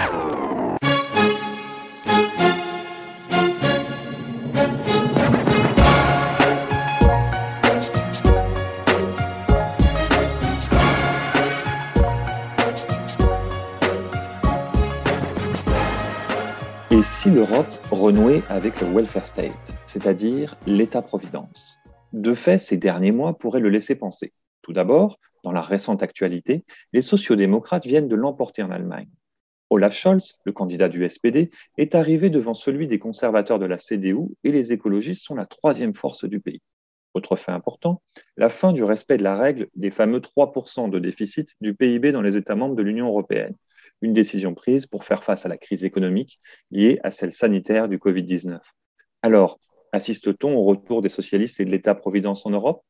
Et 0.00 0.02
si 17.02 17.30
l'Europe 17.30 17.66
renouait 17.90 18.42
avec 18.48 18.80
le 18.80 18.86
welfare 18.86 19.26
state, 19.26 19.52
c'est-à-dire 19.84 20.56
l'État-providence? 20.66 21.78
De 22.14 22.34
fait, 22.34 22.58
ces 22.58 22.78
derniers 22.78 23.12
mois 23.12 23.36
pourraient 23.36 23.60
le 23.60 23.68
laisser 23.68 23.94
penser. 23.94 24.32
Tout 24.62 24.72
d'abord, 24.72 25.18
dans 25.44 25.52
la 25.52 25.62
récente 25.62 26.02
actualité, 26.02 26.64
les 26.94 27.02
sociodémocrates 27.02 27.86
viennent 27.86 28.08
de 28.08 28.16
l'emporter 28.16 28.62
en 28.62 28.70
Allemagne. 28.70 29.08
Olaf 29.70 29.94
Scholz, 29.94 30.40
le 30.44 30.52
candidat 30.52 30.88
du 30.88 31.08
SPD, 31.08 31.50
est 31.78 31.94
arrivé 31.94 32.28
devant 32.28 32.54
celui 32.54 32.88
des 32.88 32.98
conservateurs 32.98 33.60
de 33.60 33.66
la 33.66 33.78
CDU 33.78 34.26
et 34.42 34.50
les 34.50 34.72
écologistes 34.72 35.22
sont 35.22 35.36
la 35.36 35.46
troisième 35.46 35.94
force 35.94 36.24
du 36.24 36.40
pays. 36.40 36.60
Autre 37.14 37.36
fait 37.36 37.52
important, 37.52 38.02
la 38.36 38.50
fin 38.50 38.72
du 38.72 38.82
respect 38.82 39.16
de 39.16 39.22
la 39.22 39.36
règle 39.36 39.68
des 39.76 39.90
fameux 39.90 40.18
3% 40.18 40.90
de 40.90 40.98
déficit 40.98 41.54
du 41.60 41.74
PIB 41.74 42.12
dans 42.12 42.22
les 42.22 42.36
États 42.36 42.56
membres 42.56 42.74
de 42.74 42.82
l'Union 42.82 43.06
européenne, 43.06 43.54
une 44.02 44.12
décision 44.12 44.54
prise 44.54 44.86
pour 44.86 45.04
faire 45.04 45.22
face 45.22 45.46
à 45.46 45.48
la 45.48 45.56
crise 45.56 45.84
économique 45.84 46.40
liée 46.70 46.98
à 47.04 47.10
celle 47.10 47.32
sanitaire 47.32 47.88
du 47.88 47.98
Covid-19. 47.98 48.58
Alors, 49.22 49.60
assiste-t-on 49.92 50.54
au 50.54 50.62
retour 50.62 51.02
des 51.02 51.08
socialistes 51.08 51.60
et 51.60 51.64
de 51.64 51.70
l'État-providence 51.70 52.44
en 52.46 52.50
Europe? 52.50 52.82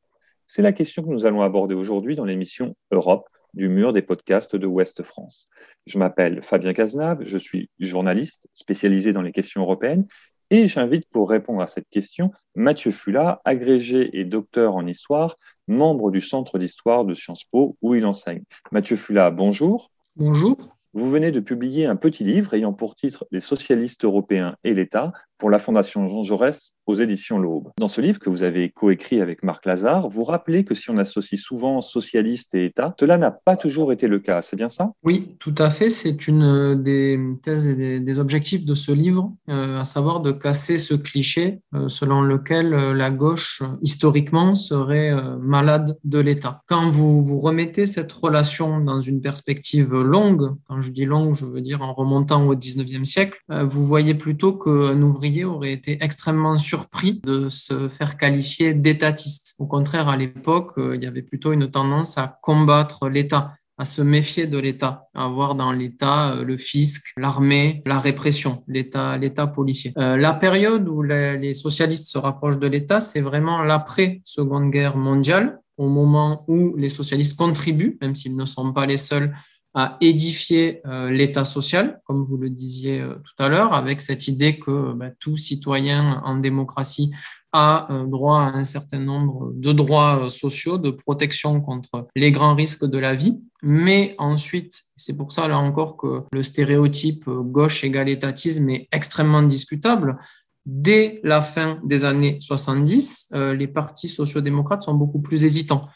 C'est 0.47 0.63
la 0.63 0.73
question 0.73 1.03
que 1.03 1.09
nous 1.09 1.27
allons 1.27 1.43
aborder 1.43 1.75
aujourd'hui 1.75 2.17
dans 2.17 2.25
l'émission 2.25 2.75
Europe 2.91 3.29
du 3.55 3.69
mur 3.69 3.93
des 3.93 4.03
podcasts 4.03 4.57
de 4.57 4.67
Ouest 4.67 5.03
France. 5.03 5.49
Je 5.87 5.99
m'appelle 5.99 6.43
Fabien 6.43 6.73
Cazenave, 6.73 7.25
je 7.25 7.39
suis 7.39 7.71
journaliste 7.79 8.49
spécialisé 8.53 9.13
dans 9.13 9.23
les 9.23 9.33
questions 9.33 9.63
européennes 9.63 10.07
et 10.51 10.67
j'invite 10.67 11.07
pour 11.11 11.31
répondre 11.31 11.61
à 11.61 11.67
cette 11.67 11.89
question 11.91 12.33
Mathieu 12.55 12.91
Fula, 12.91 13.41
agrégé 13.45 14.11
et 14.19 14.25
docteur 14.25 14.75
en 14.75 14.87
histoire, 14.87 15.37
membre 15.69 16.11
du 16.11 16.21
Centre 16.21 16.59
d'histoire 16.59 17.05
de 17.05 17.15
Sciences 17.15 17.45
Po 17.45 17.77
où 17.83 17.95
il 17.95 18.05
enseigne. 18.05 18.43
Mathieu 18.73 18.97
Fula, 18.97 19.31
bonjour. 19.31 19.91
Bonjour. 20.17 20.77
Vous 20.93 21.09
venez 21.09 21.31
de 21.31 21.39
publier 21.39 21.87
un 21.87 21.95
petit 21.95 22.25
livre 22.25 22.55
ayant 22.55 22.73
pour 22.73 22.97
titre 22.97 23.27
Les 23.31 23.41
socialistes 23.41 24.05
européens 24.05 24.57
et 24.65 24.75
l'État 24.75 25.13
pour 25.41 25.51
la 25.51 25.59
Fondation 25.59 26.07
Jean 26.07 26.23
Jaurès 26.23 26.77
aux 26.87 26.95
éditions 26.95 27.39
L'Aube. 27.39 27.71
Dans 27.79 27.89
ce 27.89 28.01
livre 28.01 28.19
que 28.19 28.29
vous 28.29 28.43
avez 28.43 28.69
coécrit 28.69 29.21
avec 29.21 29.43
Marc 29.43 29.65
Lazare, 29.65 30.09
vous 30.09 30.23
rappelez 30.23 30.65
que 30.65 30.75
si 30.75 30.91
on 30.91 30.99
associe 30.99 31.41
souvent 31.41 31.81
socialiste 31.81 32.55
et 32.55 32.67
État, 32.67 32.95
cela 33.01 33.17
n'a 33.17 33.31
pas 33.31 33.57
toujours 33.57 33.93
été 33.93 34.07
le 34.07 34.19
cas. 34.19 34.43
C'est 34.43 34.57
bien 34.57 34.69
ça? 34.69 34.93
Oui, 35.03 35.37
tout 35.39 35.55
à 35.59 35.71
fait. 35.71 35.89
C'est 35.89 36.29
une 36.29 36.81
des 36.83 37.19
thèses 37.43 37.67
et 37.67 38.01
des, 38.01 38.19
objectifs 38.21 38.67
de 38.67 38.75
ce 38.75 38.93
livre, 38.93 39.33
euh, 39.49 39.81
à 39.81 39.85
savoir 39.85 40.21
de 40.21 40.31
casser 40.31 40.77
ce 40.77 40.93
cliché 40.95 41.61
euh, 41.75 41.89
selon 41.89 42.21
lequel 42.21 42.75
euh, 42.75 42.93
la 42.93 43.09
gauche, 43.09 43.63
historiquement, 43.81 44.55
serait 44.55 45.15
malade 45.41 45.97
de 46.05 46.19
l'État. 46.19 46.61
Quand 46.67 46.91
vous 46.91 47.23
vous 47.23 47.41
remettez 47.41 47.87
cette 47.87 48.13
relation 48.13 48.81
dans 48.81 49.01
une 49.01 49.23
perspective 49.23 49.95
longue, 49.95 50.51
quand 50.69 50.83
je 50.83 50.91
dis 50.91 51.07
longue, 51.07 51.35
je 51.35 51.47
veux 51.47 51.63
dire 51.63 51.81
en 51.81 51.95
remontant 51.95 52.47
au 52.47 52.55
19e 52.55 53.05
siècle, 53.05 53.39
vous 53.49 53.85
voyez 53.85 54.15
plutôt 54.15 54.53
qu'un 54.53 55.01
ouvrier 55.01 55.30
aurait 55.45 55.73
été 55.73 56.03
extrêmement 56.03 56.57
surpris 56.57 57.21
de 57.25 57.49
se 57.49 57.89
faire 57.89 58.17
qualifier 58.17 58.75
d'étatiste. 58.75 59.55
Au 59.59 59.67
contraire, 59.67 60.09
à 60.09 60.17
l'époque, 60.17 60.73
euh, 60.79 60.97
il 60.97 61.03
y 61.03 61.07
avait 61.07 61.23
plutôt 61.23 61.53
une 61.53 61.71
tendance 61.71 62.19
à 62.19 62.39
combattre 62.43 63.09
l'État 63.09 63.55
à 63.81 63.87
se 63.87 64.03
méfier 64.03 64.47
de 64.47 64.59
l'État, 64.59 65.09
à 65.15 65.27
voir 65.29 65.55
dans 65.55 65.73
l'État 65.73 66.33
euh, 66.33 66.45
le 66.45 66.59
fisc, 66.59 67.15
l'armée, 67.17 67.83
la 67.87 67.99
répression, 67.99 68.63
l'État, 68.69 69.19
policier. 69.47 69.93
Euh, 69.97 70.19
la 70.19 70.35
période 70.35 70.87
où 70.87 71.01
les, 71.03 71.55
socialistes 71.55 72.09
se 72.09 72.19
rapprochent 72.19 72.59
de 72.59 72.67
l'État, 72.67 73.01
c'est 73.01 73.23
vraiment 73.23 73.63
l'après-seconde 73.63 74.71
guerre 74.71 74.99
mondiale, 74.99 75.61
au 75.79 75.89
moment 75.89 76.45
où 76.47 76.77
les 76.77 76.91
socialistes 76.91 77.39
contribuent, 77.39 77.97
même 78.03 78.15
s'ils 78.15 78.37
ne 78.37 78.45
sont 78.45 78.71
pas 78.75 78.85
les 78.85 78.99
seuls, 78.99 79.35
à 79.75 79.97
édifier 80.01 80.81
euh, 80.87 81.11
l'État 81.11 81.45
social, 81.45 82.01
comme 82.05 82.23
vous 82.23 82.37
le 82.37 82.51
disiez 82.51 83.01
euh, 83.01 83.15
tout 83.15 83.43
à 83.43 83.49
l'heure, 83.49 83.73
avec 83.73 84.01
cette 84.01 84.27
idée 84.27 84.59
que 84.59 84.93
bah, 84.95 85.11
tout 85.21 85.37
citoyen 85.37 86.21
en 86.25 86.37
démocratie 86.37 87.13
a 87.53 87.93
euh, 87.93 88.05
droit 88.07 88.41
à 88.41 88.57
un 88.57 88.65
certain 88.65 88.99
nombre 88.99 89.53
de 89.55 89.73
droits 89.73 90.29
sociaux, 90.29 90.79
de 90.79 90.91
protection 90.91 91.61
contre 91.61 92.09
les 92.17 92.33
grands 92.33 92.57
risques 92.57 92.85
de 92.85 92.99
la 92.99 93.15
vie. 93.15 93.41
Mais 93.63 94.17
ensuite, 94.19 94.83
c'est 94.97 95.17
pour 95.17 95.31
ça 95.31 95.47
là 95.47 95.59
encore 95.59 95.97
que 95.97 96.23
le 96.33 96.43
stéréotype 96.43 97.29
gauche 97.29 97.85
égale 97.85 98.09
étatisme 98.09 98.71
est 98.71 98.89
extrêmement 98.91 99.43
discutable. 99.43 100.19
Dès 100.67 101.21
la 101.23 101.43
fin 101.43 101.79
des 101.85 102.05
années 102.05 102.39
70, 102.41 103.33
les 103.57 103.67
partis 103.67 104.09
sociaux-démocrates 104.09 104.83
sont 104.83 104.95
beaucoup 104.95 105.21
plus 105.21 105.45
hésitants 105.45 105.89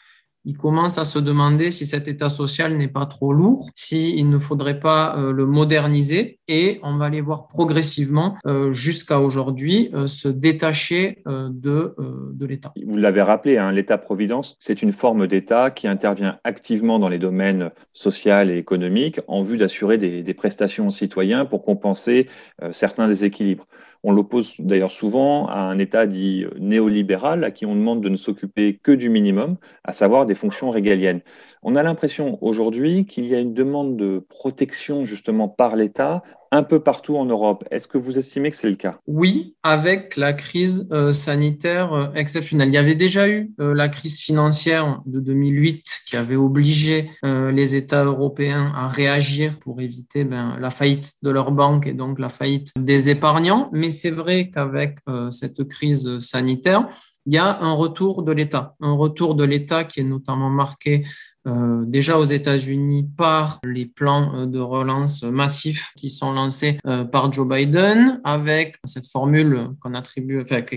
il 0.45 0.57
commence 0.57 0.97
à 0.97 1.05
se 1.05 1.17
demander 1.17 1.71
si 1.71 1.85
cet 1.85 2.07
état 2.07 2.29
social 2.29 2.77
n'est 2.77 2.87
pas 2.87 3.05
trop 3.05 3.33
lourd, 3.33 3.69
s'il 3.75 4.29
ne 4.29 4.37
faudrait 4.37 4.79
pas 4.79 5.17
euh, 5.17 5.31
le 5.31 5.45
moderniser 5.45 6.39
et 6.47 6.79
on 6.83 6.97
va 6.97 7.05
aller 7.05 7.21
voir 7.21 7.47
progressivement 7.47 8.37
euh, 8.45 8.71
jusqu'à 8.71 9.19
aujourd'hui 9.19 9.89
euh, 9.93 10.07
se 10.07 10.27
détacher 10.27 11.23
de, 11.25 11.95
l'État. 12.39 12.73
Vous 12.85 12.97
l'avez 12.97 13.21
rappelé, 13.21 13.57
hein, 13.57 13.71
l'État-providence, 13.71 14.55
c'est 14.59 14.81
une 14.81 14.91
forme 14.91 15.25
d'État 15.25 15.71
qui 15.71 15.87
intervient 15.87 16.37
activement 16.43 16.99
dans 16.99 17.09
les 17.09 17.17
domaines 17.17 17.71
social 17.93 18.51
et 18.51 18.57
économiques 18.57 19.19
en 19.27 19.41
vue 19.41 19.57
d'assurer 19.57 19.97
des, 19.97 20.33
prestations 20.35 20.87
aux 20.87 20.91
citoyens 20.91 21.45
pour 21.45 21.63
compenser 21.63 22.27
certains 22.71 23.07
déséquilibres. 23.07 23.65
On 24.07 24.11
l'oppose 24.11 24.61
d'ailleurs 24.61 24.91
souvent 24.91 25.47
à 25.47 25.57
un 25.57 25.79
État 25.79 26.05
dit 26.05 26.45
néolibéral 26.59 27.43
à 27.43 27.49
qui 27.49 27.65
on 27.65 27.73
demande 27.73 28.01
de 28.01 28.09
ne 28.09 28.15
s'occuper 28.15 28.79
que 28.83 28.91
du 28.91 29.09
minimum, 29.09 29.57
à 29.83 29.93
savoir 29.93 30.27
des 30.27 30.35
fonctions 30.35 30.69
régaliennes. 30.69 31.21
On 31.63 31.75
a 31.75 31.81
l'impression 31.81 32.37
aujourd'hui 32.41 33.07
qu'il 33.07 33.25
y 33.25 33.33
a 33.33 33.39
une 33.39 33.55
demande 33.55 33.97
de 33.97 34.19
protection 34.29 35.05
justement 35.05 35.49
par 35.49 35.75
l'État 35.75 36.21
un 36.55 36.63
peu 36.63 36.79
partout 36.79 37.17
en 37.17 37.25
Europe. 37.25 37.65
Est-ce 37.69 37.87
que 37.87 37.97
vous 37.97 38.17
estimez 38.17 38.49
que 38.49 38.57
c'est 38.57 38.69
le 38.69 38.75
cas? 38.75 38.99
Oui, 39.07 39.55
avec 39.63 40.15
la 40.15 40.33
crise 40.33 40.87
euh, 40.91 41.11
sanitaire 41.11 41.93
euh, 41.93 42.07
exceptionnelle. 42.15 42.69
Il 42.69 42.73
y 42.73 42.77
avait 42.77 42.95
déjà 42.95 43.27
eu 43.27 43.51
euh, 43.59 43.73
la 43.73 43.89
crise 43.89 44.19
financière 44.19 45.01
de 45.05 45.19
2008 45.19 45.85
qui 46.07 46.15
avait 46.15 46.35
obligé 46.35 47.09
les 47.23 47.75
États 47.75 48.05
européens 48.05 48.71
à 48.75 48.87
réagir 48.87 49.53
pour 49.59 49.81
éviter 49.81 50.23
ben, 50.23 50.57
la 50.59 50.69
faillite 50.69 51.13
de 51.23 51.29
leurs 51.29 51.51
banques 51.51 51.87
et 51.87 51.93
donc 51.93 52.19
la 52.19 52.29
faillite 52.29 52.71
des 52.77 53.09
épargnants. 53.09 53.69
Mais 53.73 53.89
c'est 53.89 54.11
vrai 54.11 54.49
qu'avec 54.49 54.99
cette 55.31 55.67
crise 55.67 56.19
sanitaire, 56.19 56.87
il 57.25 57.33
y 57.33 57.37
a 57.37 57.59
un 57.61 57.73
retour 57.73 58.23
de 58.23 58.31
l'État, 58.31 58.75
un 58.79 58.93
retour 58.93 59.35
de 59.35 59.43
l'État 59.43 59.83
qui 59.83 60.01
est 60.01 60.03
notamment 60.03 60.49
marqué 60.49 61.03
euh, 61.47 61.83
déjà 61.85 62.17
aux 62.17 62.23
États-Unis 62.23 63.07
par 63.15 63.59
les 63.63 63.85
plans 63.85 64.35
euh, 64.35 64.45
de 64.47 64.59
relance 64.59 65.21
massifs 65.23 65.91
qui 65.95 66.09
sont 66.09 66.33
lancés 66.33 66.79
euh, 66.87 67.03
par 67.03 67.31
Joe 67.31 67.47
Biden, 67.47 68.19
avec 68.23 68.77
cette 68.83 69.07
formule 69.07 69.69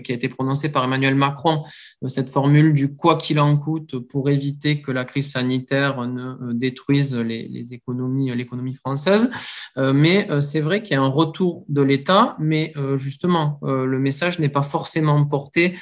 qui 0.05 0.13
a 0.13 0.15
été 0.15 0.29
prononcée 0.29 0.71
par 0.71 0.85
Emmanuel 0.85 1.15
Macron, 1.15 1.65
cette 2.07 2.29
formule 2.29 2.75
du 2.75 2.95
quoi 2.95 3.17
qu'il 3.17 3.41
en 3.41 3.57
coûte 3.57 3.99
pour 3.99 4.29
éviter 4.29 4.83
que 4.83 4.93
la 4.93 5.05
crise 5.05 5.33
sanitaire 5.33 6.07
ne 6.07 6.53
détruise 6.53 7.15
les 7.17 7.73
économies, 7.73 8.35
l'économie 8.35 8.75
française. 8.75 9.31
mais 9.77 10.29
c'est 10.41 10.61
vrai 10.61 10.83
qu'il 10.83 10.95
y 10.95 10.97
a 10.97 11.03
un 11.03 11.09
retour 11.09 11.65
de 11.69 11.83
l'État, 11.83 12.37
mais 12.39 12.73
justement, 12.97 13.59
le 13.63 13.99
message 13.99 14.39
n'est 14.39 14.49
pas 14.49 14.63
forcément 14.63 15.25
porté 15.25 15.77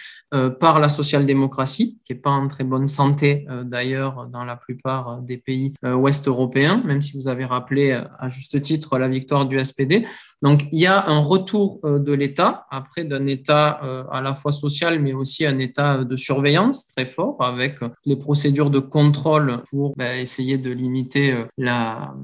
par 0.60 0.80
la 0.80 0.88
social-démocratie, 0.88 1.98
qui 2.04 2.12
n'est 2.12 2.20
pas 2.20 2.30
en 2.30 2.48
très 2.48 2.64
bonne 2.64 2.86
santé 2.86 3.46
d'ailleurs 3.64 4.26
dans 4.26 4.44
la 4.44 4.56
plupart 4.56 4.75
des 5.22 5.38
pays 5.38 5.74
ouest 5.82 6.28
européens, 6.28 6.82
même 6.84 7.02
si 7.02 7.16
vous 7.16 7.28
avez 7.28 7.44
rappelé 7.44 7.92
à 7.92 8.28
juste 8.28 8.60
titre 8.62 8.98
la 8.98 9.08
victoire 9.08 9.46
du 9.46 9.58
SPD. 9.62 10.06
Donc 10.42 10.66
il 10.72 10.80
y 10.80 10.86
a 10.86 11.08
un 11.08 11.18
retour 11.18 11.80
de 11.82 12.12
l'État, 12.12 12.66
après 12.70 13.04
d'un 13.04 13.26
État 13.26 13.80
à 14.10 14.20
la 14.20 14.34
fois 14.34 14.52
social, 14.52 15.00
mais 15.00 15.12
aussi 15.12 15.46
un 15.46 15.58
État 15.58 16.04
de 16.04 16.16
surveillance 16.16 16.86
très 16.86 17.04
fort, 17.04 17.36
avec 17.40 17.80
les 18.04 18.16
procédures 18.16 18.70
de 18.70 18.78
contrôle 18.78 19.62
pour 19.70 19.94
ben, 19.96 20.20
essayer 20.20 20.58
de 20.58 20.70
limiter 20.70 21.34
la, 21.56 22.14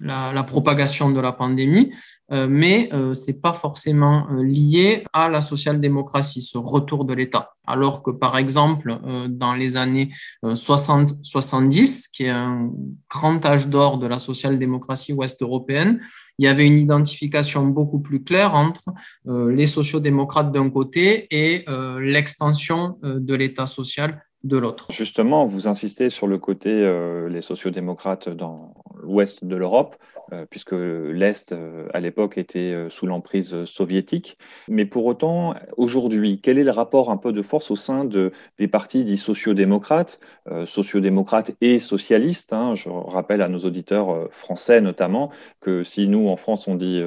la, 0.00 0.32
la 0.32 0.42
propagation 0.44 1.10
de 1.10 1.20
la 1.20 1.32
pandémie. 1.32 1.92
Euh, 2.30 2.46
mais 2.48 2.90
euh, 2.92 3.14
c'est 3.14 3.40
pas 3.40 3.54
forcément 3.54 4.26
euh, 4.30 4.42
lié 4.42 5.04
à 5.14 5.30
la 5.30 5.40
social-démocratie, 5.40 6.42
ce 6.42 6.58
retour 6.58 7.06
de 7.06 7.14
l'État. 7.14 7.52
Alors 7.66 8.02
que, 8.02 8.10
par 8.10 8.36
exemple, 8.36 8.98
dans 9.28 9.52
les 9.52 9.76
années 9.76 10.10
60-70, 10.42 12.10
qui 12.10 12.24
est 12.24 12.30
un 12.30 12.70
grand 13.10 13.44
âge 13.44 13.68
d'or 13.68 13.98
de 13.98 14.06
la 14.06 14.18
social-démocratie 14.18 15.12
ouest-européenne, 15.12 16.00
il 16.38 16.46
y 16.46 16.48
avait 16.48 16.66
une 16.66 16.78
identification 16.78 17.66
beaucoup 17.66 18.00
plus 18.00 18.24
claire 18.24 18.54
entre 18.54 18.84
les 19.26 19.66
sociaux-démocrates 19.66 20.50
d'un 20.50 20.70
côté 20.70 21.26
et 21.30 21.66
l'extension 22.00 22.96
de 23.02 23.34
l'État 23.34 23.66
social 23.66 24.22
de 24.44 24.56
l'autre. 24.56 24.86
Justement, 24.90 25.46
vous 25.46 25.66
insistez 25.66 26.10
sur 26.10 26.26
le 26.26 26.38
côté 26.38 26.70
euh, 26.70 27.28
les 27.28 27.40
sociodémocrates 27.40 28.28
dans 28.28 28.74
l'ouest 29.02 29.44
de 29.44 29.56
l'Europe, 29.56 29.96
euh, 30.32 30.46
puisque 30.48 30.72
l'Est, 30.72 31.52
euh, 31.52 31.88
à 31.92 32.00
l'époque, 32.00 32.38
était 32.38 32.86
sous 32.88 33.06
l'emprise 33.06 33.64
soviétique. 33.64 34.38
Mais 34.68 34.84
pour 34.86 35.06
autant, 35.06 35.54
aujourd'hui, 35.76 36.40
quel 36.40 36.58
est 36.58 36.64
le 36.64 36.70
rapport 36.70 37.10
un 37.10 37.16
peu 37.16 37.32
de 37.32 37.42
force 37.42 37.70
au 37.70 37.76
sein 37.76 38.04
de, 38.04 38.30
des 38.58 38.68
partis 38.68 39.04
dits 39.04 39.16
sociodémocrates, 39.16 40.20
sociodémocrates 40.64 41.52
et 41.60 41.78
socialistes 41.78 42.52
hein? 42.52 42.74
Je 42.74 42.88
rappelle 42.88 43.42
à 43.42 43.48
nos 43.48 43.58
auditeurs 43.58 44.28
français 44.30 44.80
notamment 44.80 45.30
que 45.60 45.82
si 45.82 46.08
nous, 46.08 46.28
en 46.28 46.36
France, 46.36 46.68
on 46.68 46.76
dit 46.76 47.02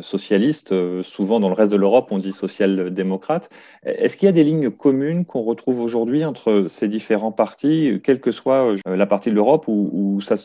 socialiste. 0.00 0.72
Euh, 0.72 1.02
souvent, 1.02 1.40
dans 1.40 1.48
le 1.48 1.54
reste 1.54 1.72
de 1.72 1.76
l'Europe, 1.76 2.08
on 2.10 2.18
dit 2.18 2.32
social-démocrate. 2.32 3.50
Est-ce 3.84 4.16
qu'il 4.16 4.26
y 4.26 4.28
a 4.28 4.32
des 4.32 4.44
lignes 4.44 4.70
communes 4.70 5.24
qu'on 5.24 5.42
retrouve 5.42 5.80
aujourd'hui 5.80 6.24
entre 6.24 6.66
ces 6.68 6.88
différents 6.88 7.32
partis, 7.32 8.00
quelle 8.02 8.20
que 8.20 8.32
soit 8.32 8.72
euh, 8.72 8.96
la 8.96 9.06
partie 9.06 9.30
de 9.30 9.34
l'Europe 9.34 9.64
où, 9.68 10.20
ça 10.20 10.36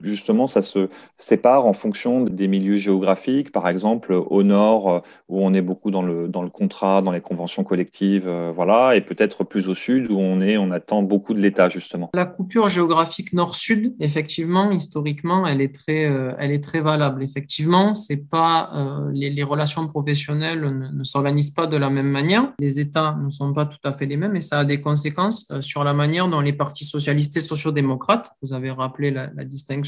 justement, 0.00 0.46
ça 0.46 0.62
se 0.62 0.88
sépare 1.16 1.66
en 1.66 1.72
fonction 1.72 2.24
des 2.24 2.48
milieux 2.48 2.76
géographiques. 2.76 3.52
Par 3.52 3.68
exemple, 3.68 4.12
au 4.12 4.42
nord, 4.42 5.02
où 5.28 5.44
on 5.44 5.54
est 5.54 5.60
beaucoup 5.60 5.90
dans 5.90 6.02
le, 6.02 6.28
dans 6.28 6.42
le 6.42 6.48
contrat, 6.48 7.02
dans 7.02 7.12
les 7.12 7.20
conventions 7.20 7.64
collectives, 7.64 8.26
euh, 8.26 8.52
voilà, 8.54 8.96
et 8.96 9.00
peut-être 9.00 9.44
plus 9.44 9.68
au 9.68 9.74
sud, 9.74 10.10
où 10.10 10.18
on 10.18 10.40
est, 10.40 10.56
on 10.56 10.70
attend 10.70 11.02
beaucoup 11.02 11.34
de 11.34 11.40
l'État, 11.40 11.68
justement. 11.68 12.10
La 12.14 12.24
coupure 12.24 12.68
géographique 12.68 13.32
nord-sud, 13.32 13.94
effectivement, 14.00 14.70
historiquement, 14.70 15.46
elle 15.46 15.60
est 15.60 15.74
très, 15.74 16.04
euh, 16.04 16.32
elle 16.38 16.52
est 16.52 16.62
très 16.62 16.80
valable. 16.80 17.22
Effectivement, 17.22 17.94
c'est 17.94 18.28
pas 18.28 18.70
euh, 18.74 19.10
les, 19.12 19.42
relations 19.42 19.86
professionnelles 19.86 20.60
ne, 20.94 21.04
s'organisent 21.04 21.50
pas 21.50 21.66
de 21.66 21.76
la 21.76 21.90
même 21.90 22.08
manière. 22.08 22.52
Les 22.58 22.80
États 22.80 23.16
ne 23.22 23.28
sont 23.28 23.52
pas 23.52 23.66
tout 23.66 23.78
à 23.84 23.92
fait 23.92 24.06
les 24.06 24.16
mêmes, 24.16 24.36
et 24.36 24.40
ça 24.40 24.60
a 24.60 24.64
des 24.64 24.80
conséquences 24.80 25.52
sur 25.60 25.84
la 25.84 25.92
manière 25.92 26.28
dont 26.28 26.40
les 26.40 26.52
partis 26.52 26.84
socialistes 26.84 27.36
et 27.36 27.40
sociaux-démocrates, 27.40 28.30
vous 28.42 28.52
avez 28.52 28.70
rappelé 28.70 29.10
la 29.10 29.44
distinction 29.44 29.81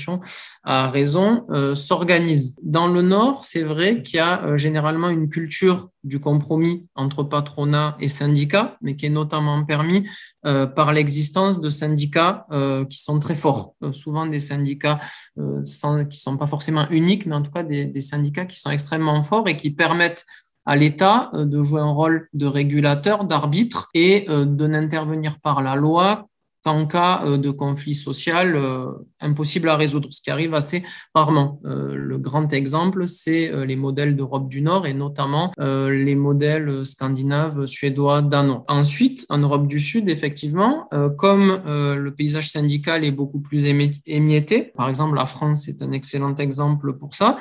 à 0.62 0.90
raison, 0.90 1.44
euh, 1.50 1.74
s'organise. 1.74 2.56
Dans 2.62 2.86
le 2.86 3.02
Nord, 3.02 3.44
c'est 3.44 3.62
vrai 3.62 4.02
qu'il 4.02 4.16
y 4.16 4.20
a 4.20 4.44
euh, 4.44 4.56
généralement 4.56 5.08
une 5.08 5.28
culture 5.28 5.90
du 6.02 6.20
compromis 6.20 6.86
entre 6.94 7.22
patronat 7.22 7.96
et 8.00 8.08
syndicats, 8.08 8.76
mais 8.82 8.96
qui 8.96 9.06
est 9.06 9.10
notamment 9.10 9.64
permis 9.64 10.06
euh, 10.46 10.66
par 10.66 10.92
l'existence 10.92 11.60
de 11.60 11.70
syndicats 11.70 12.46
qui 12.90 12.98
sont 12.98 13.18
très 13.18 13.34
forts, 13.34 13.74
souvent 13.92 14.26
des 14.26 14.40
syndicats 14.40 15.00
qui 15.36 15.40
ne 15.40 16.04
sont 16.10 16.36
pas 16.36 16.46
forcément 16.46 16.88
uniques, 16.90 17.26
mais 17.26 17.34
en 17.34 17.42
tout 17.42 17.50
cas 17.50 17.62
des, 17.62 17.86
des 17.86 18.00
syndicats 18.00 18.44
qui 18.44 18.58
sont 18.58 18.70
extrêmement 18.70 19.22
forts 19.22 19.48
et 19.48 19.56
qui 19.56 19.70
permettent 19.70 20.26
à 20.66 20.76
l'État 20.76 21.30
de 21.34 21.62
jouer 21.62 21.80
un 21.80 21.90
rôle 21.90 22.28
de 22.34 22.46
régulateur, 22.46 23.24
d'arbitre 23.24 23.88
et 23.94 24.26
de 24.28 24.66
n'intervenir 24.66 25.40
par 25.40 25.62
la 25.62 25.74
loi 25.74 26.28
qu'en 26.64 26.86
cas 26.86 27.22
euh, 27.24 27.36
de 27.36 27.50
conflit 27.50 27.94
social 27.94 28.56
euh, 28.56 28.92
impossible 29.20 29.68
à 29.68 29.76
résoudre, 29.76 30.08
ce 30.10 30.22
qui 30.22 30.30
arrive 30.30 30.54
assez 30.54 30.82
rarement. 31.14 31.60
Euh, 31.66 31.94
le 31.94 32.18
grand 32.18 32.52
exemple, 32.52 33.06
c'est 33.06 33.52
les 33.66 33.76
modèles 33.76 34.16
d'Europe 34.16 34.48
du 34.48 34.62
Nord 34.62 34.86
et 34.86 34.94
notamment 34.94 35.52
les 35.58 36.14
modèles 36.14 36.84
scandinaves, 36.84 37.66
suédois, 37.66 38.22
danois. 38.22 38.64
Ensuite, 38.68 39.26
en 39.28 39.38
Europe 39.38 39.66
du 39.66 39.80
Sud, 39.80 40.08
effectivement, 40.08 40.88
comme 41.18 41.60
le 41.66 42.10
paysage 42.10 42.50
syndical 42.50 43.04
est 43.04 43.10
beaucoup 43.10 43.40
plus 43.40 43.64
émietté, 44.06 44.72
par 44.76 44.88
exemple 44.88 45.16
la 45.16 45.26
France 45.26 45.68
est 45.68 45.82
un 45.82 45.92
excellent 45.92 46.34
exemple 46.36 46.96
pour 46.98 47.14
ça, 47.14 47.38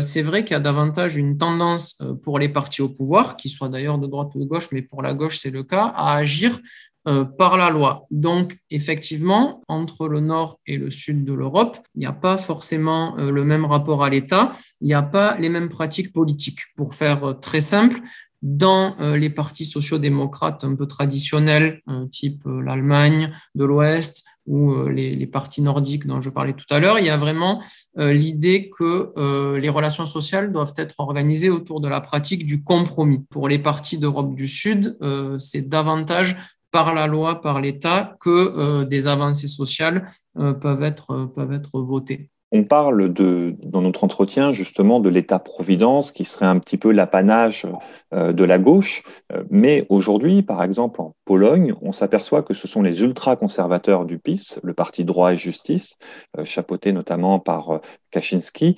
c'est 0.00 0.22
vrai 0.22 0.44
qu'il 0.44 0.54
y 0.54 0.56
a 0.56 0.60
davantage 0.60 1.16
une 1.16 1.36
tendance 1.36 2.02
pour 2.22 2.38
les 2.38 2.48
partis 2.48 2.82
au 2.82 2.88
pouvoir, 2.88 3.36
qui 3.36 3.48
soient 3.48 3.68
d'ailleurs 3.68 3.98
de 3.98 4.06
droite 4.06 4.30
ou 4.34 4.40
de 4.40 4.46
gauche, 4.46 4.68
mais 4.72 4.82
pour 4.82 5.02
la 5.02 5.14
gauche 5.14 5.38
c'est 5.38 5.50
le 5.50 5.62
cas, 5.62 5.92
à 5.94 6.16
agir 6.16 6.60
euh, 7.08 7.24
par 7.24 7.56
la 7.56 7.70
loi. 7.70 8.06
Donc, 8.10 8.58
effectivement, 8.68 9.62
entre 9.68 10.06
le 10.06 10.20
nord 10.20 10.60
et 10.66 10.76
le 10.76 10.90
sud 10.90 11.24
de 11.24 11.32
l'Europe, 11.32 11.78
il 11.94 12.00
n'y 12.00 12.06
a 12.06 12.12
pas 12.12 12.36
forcément 12.36 13.16
euh, 13.16 13.30
le 13.30 13.42
même 13.42 13.64
rapport 13.64 14.04
à 14.04 14.10
l'État, 14.10 14.52
il 14.82 14.88
n'y 14.88 14.92
a 14.92 15.00
pas 15.00 15.38
les 15.38 15.48
mêmes 15.48 15.70
pratiques 15.70 16.12
politiques. 16.12 16.58
Pour 16.76 16.92
faire 16.92 17.24
euh, 17.24 17.32
très 17.32 17.62
simple, 17.62 18.00
dans 18.42 18.96
les 18.98 19.28
partis 19.28 19.66
sociaux-démocrates 19.66 20.64
un 20.64 20.74
peu 20.74 20.86
traditionnels, 20.86 21.82
type 22.10 22.44
l'Allemagne 22.46 23.32
de 23.54 23.66
l'Ouest 23.66 24.24
ou 24.46 24.86
les, 24.86 25.14
les, 25.14 25.26
partis 25.26 25.60
nordiques 25.60 26.06
dont 26.06 26.22
je 26.22 26.30
parlais 26.30 26.54
tout 26.54 26.64
à 26.70 26.78
l'heure, 26.78 26.98
il 26.98 27.04
y 27.04 27.10
a 27.10 27.18
vraiment 27.18 27.62
l'idée 27.98 28.70
que 28.70 29.12
les 29.58 29.68
relations 29.68 30.06
sociales 30.06 30.52
doivent 30.52 30.72
être 30.78 30.94
organisées 30.96 31.50
autour 31.50 31.82
de 31.82 31.88
la 31.88 32.00
pratique 32.00 32.46
du 32.46 32.64
compromis. 32.64 33.26
Pour 33.28 33.46
les 33.46 33.58
partis 33.58 33.98
d'Europe 33.98 34.34
du 34.34 34.48
Sud, 34.48 34.96
c'est 35.38 35.68
davantage 35.68 36.38
par 36.70 36.94
la 36.94 37.06
loi, 37.06 37.40
par 37.40 37.60
l'État, 37.60 38.16
que 38.20 38.30
euh, 38.30 38.84
des 38.84 39.06
avancées 39.06 39.48
sociales 39.48 40.08
euh, 40.38 40.52
peuvent, 40.52 40.82
être, 40.82 41.12
euh, 41.12 41.26
peuvent 41.26 41.52
être 41.52 41.80
votées. 41.80 42.30
On 42.52 42.64
parle 42.64 43.12
de, 43.12 43.54
dans 43.62 43.82
notre 43.82 44.04
entretien 44.04 44.52
justement 44.52 45.00
de 45.00 45.08
l'État-providence 45.08 46.10
qui 46.10 46.24
serait 46.24 46.46
un 46.46 46.58
petit 46.58 46.78
peu 46.78 46.90
l'apanage 46.90 47.66
de 48.12 48.44
la 48.44 48.58
gauche. 48.58 49.04
Mais 49.50 49.86
aujourd'hui, 49.88 50.42
par 50.42 50.62
exemple, 50.64 51.00
en 51.00 51.14
Pologne, 51.24 51.74
on 51.80 51.92
s'aperçoit 51.92 52.42
que 52.42 52.54
ce 52.54 52.66
sont 52.66 52.82
les 52.82 53.02
ultra-conservateurs 53.02 54.04
du 54.04 54.18
PiS, 54.18 54.58
le 54.64 54.74
parti 54.74 55.04
droit 55.04 55.32
et 55.32 55.36
justice, 55.36 55.98
chapeauté 56.42 56.92
notamment 56.92 57.38
par 57.38 57.80
Kaczynski, 58.10 58.76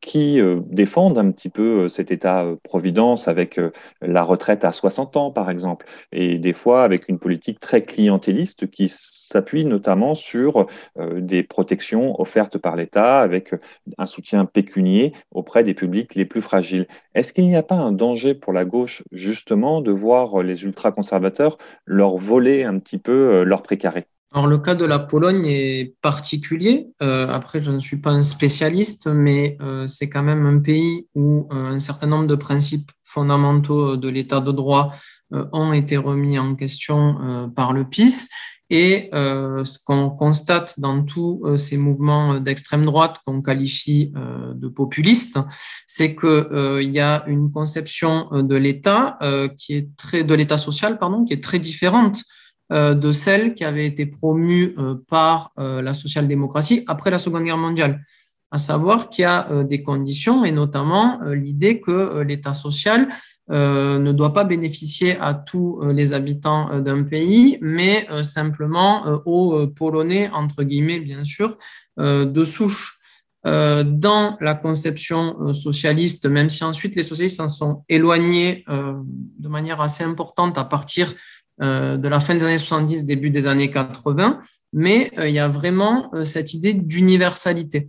qui 0.00 0.40
défendent 0.70 1.18
un 1.18 1.30
petit 1.30 1.50
peu 1.50 1.90
cet 1.90 2.10
État-providence 2.10 3.28
avec 3.28 3.60
la 4.00 4.22
retraite 4.22 4.64
à 4.64 4.72
60 4.72 5.16
ans, 5.18 5.30
par 5.30 5.50
exemple, 5.50 5.86
et 6.12 6.38
des 6.38 6.54
fois 6.54 6.84
avec 6.84 7.08
une 7.08 7.18
politique 7.18 7.60
très 7.60 7.82
clientéliste 7.82 8.70
qui 8.70 8.88
s'appuie 9.32 9.64
notamment 9.64 10.14
sur 10.14 10.66
euh, 10.98 11.20
des 11.20 11.42
protections 11.42 12.20
offertes 12.20 12.58
par 12.58 12.76
l'État 12.76 13.20
avec 13.20 13.54
un 13.98 14.06
soutien 14.06 14.44
pécunier 14.44 15.12
auprès 15.30 15.64
des 15.64 15.74
publics 15.74 16.14
les 16.14 16.24
plus 16.24 16.42
fragiles. 16.42 16.86
Est-ce 17.14 17.32
qu'il 17.32 17.46
n'y 17.46 17.56
a 17.56 17.62
pas 17.62 17.74
un 17.74 17.92
danger 17.92 18.34
pour 18.34 18.52
la 18.52 18.64
gauche 18.64 19.02
justement 19.10 19.80
de 19.80 19.90
voir 19.90 20.42
les 20.42 20.64
ultra-conservateurs 20.64 21.58
leur 21.84 22.16
voler 22.16 22.64
un 22.64 22.78
petit 22.78 22.98
peu 22.98 23.12
euh, 23.12 23.44
leur 23.44 23.62
précaré? 23.62 24.06
Alors, 24.34 24.46
le 24.46 24.56
cas 24.56 24.74
de 24.74 24.86
la 24.86 24.98
Pologne 24.98 25.44
est 25.44 25.94
particulier. 26.00 26.88
Euh, 27.02 27.28
après, 27.28 27.60
je 27.60 27.70
ne 27.70 27.78
suis 27.78 28.00
pas 28.00 28.10
un 28.10 28.22
spécialiste, 28.22 29.06
mais 29.06 29.58
c'est 29.86 30.08
quand 30.08 30.22
même 30.22 30.46
un 30.46 30.58
pays 30.58 31.06
où 31.14 31.46
un 31.50 31.78
certain 31.78 32.06
nombre 32.06 32.26
de 32.26 32.34
principes 32.34 32.90
fondamentaux 33.04 33.98
de 33.98 34.08
l'état 34.08 34.40
de 34.40 34.50
droit 34.50 34.92
ont 35.52 35.74
été 35.74 35.98
remis 35.98 36.38
en 36.38 36.54
question 36.54 37.50
par 37.54 37.74
le 37.74 37.84
PIS. 37.84 38.30
Et 38.72 39.10
euh, 39.12 39.66
ce 39.66 39.78
qu'on 39.84 40.08
constate 40.08 40.80
dans 40.80 41.04
tous 41.04 41.42
euh, 41.44 41.58
ces 41.58 41.76
mouvements 41.76 42.40
d'extrême 42.40 42.86
droite 42.86 43.18
qu'on 43.26 43.42
qualifie 43.42 44.14
euh, 44.16 44.54
de 44.54 44.66
populistes, 44.66 45.38
c'est 45.86 46.16
qu'il 46.16 46.90
y 46.90 46.98
a 46.98 47.22
une 47.26 47.52
conception 47.52 48.28
de 48.32 48.56
l'État 48.56 49.18
qui 49.58 49.74
est 49.74 49.94
très 49.98 50.24
de 50.24 50.34
l'État 50.34 50.56
social, 50.56 50.98
pardon, 50.98 51.24
qui 51.24 51.34
est 51.34 51.44
très 51.44 51.58
différente 51.58 52.22
de 52.70 53.12
celle 53.12 53.54
qui 53.54 53.64
avait 53.64 53.86
été 53.86 54.06
promue 54.06 54.74
par 55.08 55.52
la 55.58 55.92
social-démocratie 55.92 56.82
après 56.86 57.10
la 57.10 57.18
Seconde 57.18 57.44
Guerre 57.44 57.58
mondiale 57.58 58.00
à 58.52 58.58
savoir 58.58 59.08
qu'il 59.08 59.22
y 59.22 59.24
a 59.24 59.50
euh, 59.50 59.64
des 59.64 59.82
conditions 59.82 60.44
et 60.44 60.52
notamment 60.52 61.20
euh, 61.22 61.34
l'idée 61.34 61.80
que 61.80 61.90
euh, 61.90 62.22
l'État 62.22 62.54
social 62.54 63.08
ne 63.48 64.12
doit 64.12 64.32
pas 64.32 64.44
bénéficier 64.44 65.18
à 65.20 65.34
tous 65.34 65.82
les 65.82 66.14
habitants 66.14 66.80
d'un 66.80 67.02
pays, 67.02 67.58
mais 67.60 68.06
simplement 68.22 69.04
aux 69.26 69.66
Polonais, 69.66 70.30
entre 70.32 70.62
guillemets, 70.62 71.00
bien 71.00 71.22
sûr, 71.22 71.58
de 71.98 72.44
souche. 72.44 72.98
Dans 73.44 74.38
la 74.40 74.54
conception 74.54 75.52
socialiste, 75.52 76.24
même 76.24 76.48
si 76.48 76.64
ensuite 76.64 76.94
les 76.96 77.02
socialistes 77.02 77.36
s'en 77.36 77.48
sont 77.48 77.84
éloignés 77.90 78.64
de 78.68 79.48
manière 79.48 79.82
assez 79.82 80.04
importante 80.04 80.56
à 80.56 80.64
partir 80.64 81.12
de 81.60 82.08
la 82.08 82.20
fin 82.20 82.34
des 82.34 82.44
années 82.44 82.56
70, 82.56 83.04
début 83.04 83.28
des 83.28 83.46
années 83.46 83.70
80, 83.70 84.40
mais 84.72 85.10
il 85.22 85.34
y 85.34 85.40
a 85.40 85.48
vraiment 85.48 86.10
cette 86.24 86.54
idée 86.54 86.72
d'universalité. 86.72 87.86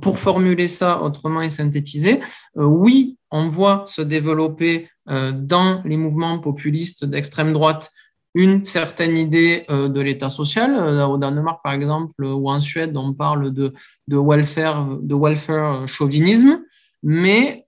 Pour 0.00 0.18
formuler 0.18 0.68
ça 0.68 1.02
autrement 1.02 1.42
et 1.42 1.48
synthétiser, 1.48 2.20
euh, 2.56 2.62
oui, 2.62 3.18
on 3.32 3.48
voit 3.48 3.84
se 3.88 4.00
développer 4.00 4.88
euh, 5.10 5.32
dans 5.32 5.82
les 5.84 5.96
mouvements 5.96 6.38
populistes 6.38 7.04
d'extrême 7.04 7.52
droite 7.52 7.90
une 8.34 8.64
certaine 8.64 9.18
idée 9.18 9.64
euh, 9.70 9.88
de 9.88 10.00
l'État 10.00 10.28
social. 10.28 11.00
au 11.02 11.18
Danemark, 11.18 11.60
par 11.64 11.72
exemple, 11.72 12.24
ou 12.24 12.48
en 12.48 12.60
Suède, 12.60 12.96
on 12.96 13.12
parle 13.12 13.52
de, 13.52 13.72
de 14.06 14.16
welfare, 14.16 14.98
de 15.02 15.14
welfare 15.16 15.88
chauvinisme, 15.88 16.60
mais 17.02 17.64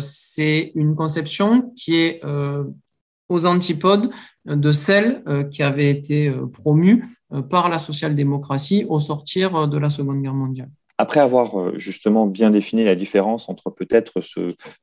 c'est 0.00 0.72
une 0.74 0.96
conception 0.96 1.72
qui 1.76 1.94
est 1.94 2.20
aux 3.28 3.46
antipodes 3.46 4.10
de 4.44 4.72
celle 4.72 5.22
qui 5.52 5.62
avait 5.62 5.88
été 5.88 6.34
promue 6.52 7.04
par 7.48 7.68
la 7.68 7.78
social-démocratie 7.78 8.84
au 8.88 8.98
sortir 8.98 9.68
de 9.68 9.78
la 9.78 9.88
Seconde 9.88 10.20
Guerre 10.20 10.34
mondiale. 10.34 10.68
Après 11.02 11.18
avoir 11.18 11.58
euh, 11.58 11.72
justement 11.78 12.26
bien 12.26 12.50
défini 12.50 12.84
la 12.84 12.94
différence 12.94 13.48
entre 13.48 13.70
peut-être 13.70 14.20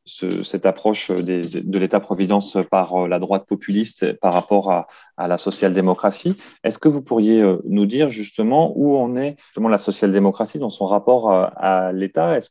cette 0.05 0.65
approche 0.65 1.11
de 1.11 1.77
l'État-providence 1.77 2.57
par 2.69 3.05
euh, 3.05 3.07
la 3.07 3.19
droite 3.19 3.45
populiste 3.47 4.11
par 4.19 4.33
rapport 4.33 4.69
à, 4.69 4.87
la 5.17 5.37
social-démocratie, 5.37 6.37
est-ce 6.65 6.77
que 6.77 6.89
vous 6.89 7.01
pourriez 7.01 7.41
euh, 7.41 7.61
nous 7.65 7.85
dire 7.85 8.09
justement 8.09 8.73
où 8.75 8.97
en 8.97 9.15
est 9.15 9.37
justement 9.47 9.69
la 9.69 9.77
social-démocratie 9.77 10.59
dans 10.59 10.69
son 10.69 10.87
rapport 10.87 11.31
à, 11.31 11.93
l'État? 11.93 12.35
Est-ce 12.35 12.49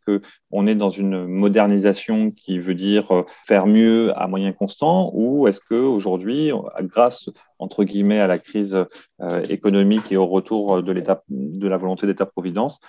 qu'on 0.51 0.67
est 0.67 0.75
dans 0.75 0.89
une 0.89 1.27
modernisation 1.27 2.31
qui 2.31 2.59
veut 2.59 2.75
dire 2.75 3.25
faire 3.47 3.67
mieux 3.67 4.13
à 4.19 4.27
moyen 4.29 4.53
constant 4.53 5.11
ou 5.15 5.49
est-ce 5.49 5.61
qu'aujourd'hui, 5.61 6.51
grâce 6.83 7.31
entre 7.59 7.85
guillemets 7.85 8.21
à 8.21 8.27
la 8.27 8.39
crise 8.39 8.79
économique 9.49 10.13
et 10.13 10.17
au 10.17 10.27
retour 10.27 10.83
de, 10.83 10.93
de 10.93 11.69
la 11.69 11.77
volonté 11.77 12.07
d'État-providence, 12.07 12.81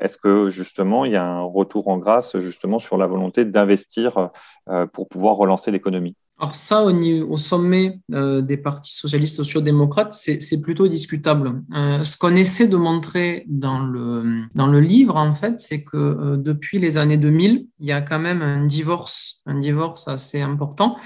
est-ce 0.00 0.18
que 0.18 0.48
justement 0.48 1.04
il 1.04 1.12
y 1.12 1.16
a 1.16 1.24
un 1.24 1.42
retour 1.42 1.88
en 1.88 1.98
grâce 1.98 2.38
justement 2.38 2.78
sur 2.78 2.96
la 2.98 3.06
volonté 3.06 3.44
d'investir 3.44 4.30
euh, 4.68 4.86
pour 4.86 5.08
pouvoir 5.08 5.36
relancer 5.36 5.70
l'économie? 5.70 6.16
Alors 6.38 6.54
ça, 6.54 6.84
au, 6.84 6.92
au 6.92 7.36
sommet 7.36 8.00
euh, 8.12 8.42
des 8.42 8.56
partis 8.56 8.94
socialistes 8.94 9.36
sociaux-démocrates, 9.36 10.14
c'est 10.14 10.60
plutôt 10.60 10.86
discutable. 10.88 11.62
Euh, 11.74 12.04
ce 12.04 12.16
qu'on 12.18 12.36
essaie 12.36 12.68
de 12.68 12.76
montrer 12.76 13.44
dans 13.48 13.78
le, 13.78 14.42
dans 14.54 14.66
le 14.66 14.80
livre, 14.80 15.16
en 15.16 15.32
fait, 15.32 15.60
c'est 15.60 15.82
que 15.82 16.36
depuis 16.36 16.78
les 16.78 16.98
années 16.98 17.16
2000, 17.16 17.66
il 17.78 17.86
y 17.86 17.92
a 17.92 18.00
quand 18.00 18.18
même 18.18 18.42
un 18.42 18.66
divorce, 18.66 19.42
un 19.46 19.58
divorce 19.58 20.08
assez 20.08 20.40
important 20.42 20.96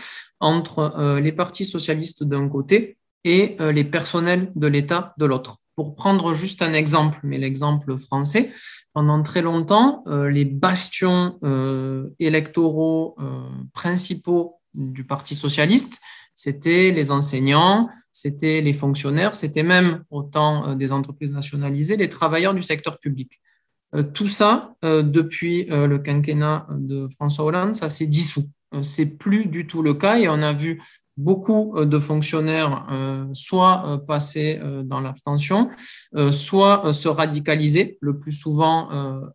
entre 0.40 1.18
les 1.20 1.32
partis 1.32 1.64
socialistes 1.64 2.24
d'un 2.24 2.48
côté 2.48 2.96
et 3.24 3.56
les 3.60 3.84
personnels 3.84 4.50
de 4.56 4.66
l'État 4.66 5.14
de 5.18 5.26
l'autre. 5.26 5.60
Pour 5.80 5.94
prendre 5.94 6.34
juste 6.34 6.60
un 6.60 6.74
exemple, 6.74 7.20
mais 7.22 7.38
l'exemple 7.38 7.96
français, 7.96 8.52
pendant 8.92 9.22
très 9.22 9.40
longtemps, 9.40 10.02
euh, 10.08 10.28
les 10.28 10.44
bastions 10.44 11.38
euh, 11.42 12.10
électoraux 12.18 13.16
euh, 13.18 13.40
principaux 13.72 14.59
du 14.74 15.04
Parti 15.04 15.34
socialiste, 15.34 16.00
c'était 16.34 16.90
les 16.90 17.10
enseignants, 17.10 17.88
c'était 18.12 18.60
les 18.60 18.72
fonctionnaires, 18.72 19.36
c'était 19.36 19.62
même, 19.62 20.04
au 20.10 20.22
temps 20.22 20.74
des 20.74 20.92
entreprises 20.92 21.32
nationalisées, 21.32 21.96
les 21.96 22.08
travailleurs 22.08 22.54
du 22.54 22.62
secteur 22.62 22.98
public. 22.98 23.40
tout 24.14 24.28
ça, 24.28 24.74
depuis 24.82 25.66
le 25.68 25.98
quinquennat 25.98 26.66
de 26.70 27.08
François 27.08 27.44
Hollande, 27.44 27.76
ça 27.76 27.88
s'est 27.88 28.06
dissous. 28.06 28.48
C'est 28.82 29.18
plus 29.18 29.46
du 29.46 29.66
tout 29.66 29.82
le 29.82 29.94
cas 29.94 30.18
et 30.18 30.28
on 30.28 30.42
a 30.42 30.52
vu 30.52 30.80
beaucoup 31.16 31.76
euh, 31.76 31.84
de 31.84 31.98
fonctionnaires 31.98 32.86
euh, 32.90 33.26
soit 33.32 33.84
euh, 33.86 33.98
passer 33.98 34.60
dans 34.84 35.00
l'abstention, 35.00 35.70
soit 36.30 36.92
se 36.92 37.08
radicaliser, 37.08 37.98
le 38.00 38.18
plus 38.18 38.32
souvent 38.32 38.88